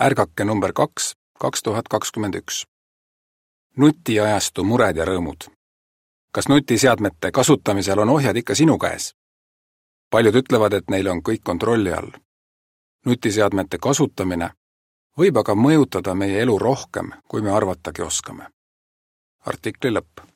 [0.00, 2.64] ärgake number kaks, kaks tuhat kakskümmend üks.
[3.76, 5.50] nutiajastu mured ja rõõmud.
[6.32, 9.14] kas nutiseadmete kasutamisel on ohjad ikka sinu käes?
[10.10, 12.10] paljud ütlevad, et neil on kõik kontrolli all.
[13.06, 14.50] nutiseadmete kasutamine
[15.18, 18.46] võib aga mõjutada meie elu rohkem, kui me arvatagi oskame.
[19.46, 20.29] artikli lõpp